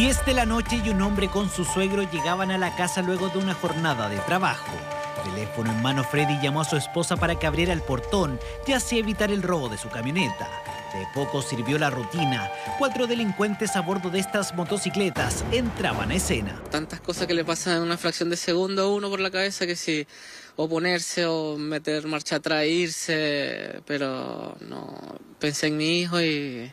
[0.00, 3.28] 10 de la noche y un hombre con su suegro llegaban a la casa luego
[3.28, 4.72] de una jornada de trabajo.
[5.24, 8.98] Teléfono en mano, Freddy llamó a su esposa para que abriera el portón y así
[8.98, 10.48] evitar el robo de su camioneta.
[10.94, 12.50] De poco sirvió la rutina.
[12.78, 16.58] Cuatro delincuentes a bordo de estas motocicletas entraban a escena.
[16.70, 19.66] Tantas cosas que le pasan en una fracción de segundo a uno por la cabeza
[19.66, 20.06] que si
[20.56, 24.98] oponerse o meter marcha atrás, irse, pero no
[25.38, 26.72] pensé en mi hijo y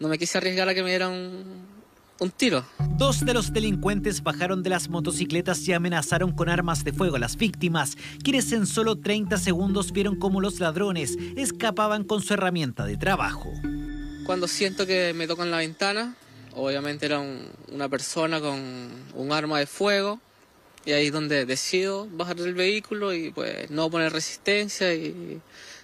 [0.00, 1.78] no me quise arriesgar a que me dieran
[2.20, 2.64] un tiro.
[2.96, 7.18] Dos de los delincuentes bajaron de las motocicletas y amenazaron con armas de fuego a
[7.18, 12.84] las víctimas, quienes en solo 30 segundos vieron cómo los ladrones escapaban con su herramienta
[12.86, 13.50] de trabajo.
[14.26, 16.16] Cuando siento que me tocan la ventana,
[16.54, 17.22] obviamente era
[17.72, 18.60] una persona con
[19.14, 20.20] un arma de fuego,
[20.84, 25.40] y ahí es donde decido bajar del vehículo y pues no poner resistencia y,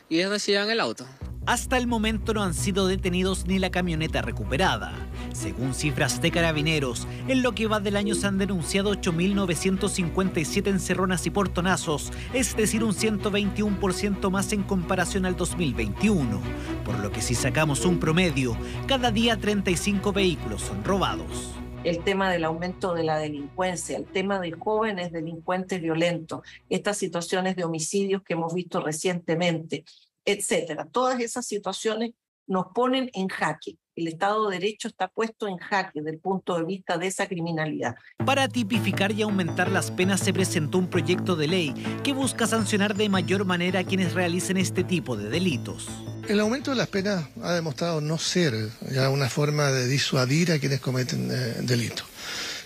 [0.09, 1.07] y es donde se llevan el auto.
[1.47, 4.95] Hasta el momento no han sido detenidos ni la camioneta recuperada.
[5.35, 11.27] Según cifras de carabineros, en lo que va del año se han denunciado 8.957 encerronas
[11.27, 16.41] y portonazos, es decir, un 121% más en comparación al 2021.
[16.83, 18.57] Por lo que si sacamos un promedio,
[18.87, 24.41] cada día 35 vehículos son robados el tema del aumento de la delincuencia, el tema
[24.41, 29.85] de jóvenes delincuentes violentos, estas situaciones de homicidios que hemos visto recientemente,
[30.25, 30.87] etcétera.
[30.91, 32.13] Todas esas situaciones
[32.47, 33.77] nos ponen en jaque.
[33.97, 37.29] El Estado de Derecho está puesto en jaque desde el punto de vista de esa
[37.29, 37.95] criminalidad.
[38.27, 42.97] Para tipificar y aumentar las penas se presentó un proyecto de ley que busca sancionar
[42.97, 45.89] de mayor manera a quienes realicen este tipo de delitos.
[46.29, 48.55] El aumento de las penas ha demostrado no ser
[48.91, 52.07] ya una forma de disuadir a quienes cometen eh, delitos.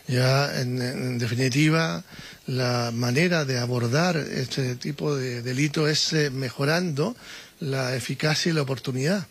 [0.09, 2.03] Ya en, definitiva,
[2.47, 7.15] la manera de abordar este tipo de delitos es eh, mejorando
[7.61, 9.27] la eficacia y la oportunidad.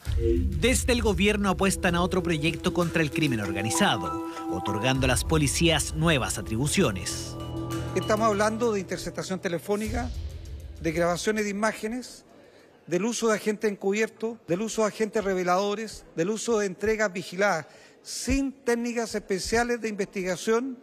[0.60, 5.96] Desde el gobierno apuestan a otro proyecto contra el crimen organizado, otorgando a las policías
[5.96, 7.36] nuevas atribuciones.
[7.96, 10.12] Estamos hablando de interceptación telefónica,
[10.82, 12.26] de grabaciones de imágenes,
[12.86, 17.66] del uso de agentes encubiertos, del uso de agentes reveladores, del uso de entregas vigiladas.
[18.08, 20.80] Sin técnicas especiales de investigación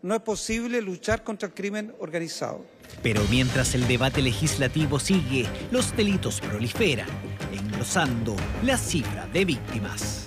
[0.00, 2.64] no es posible luchar contra el crimen organizado.
[3.02, 7.06] Pero mientras el debate legislativo sigue, los delitos proliferan,
[7.52, 10.23] engrosando la cifra de víctimas.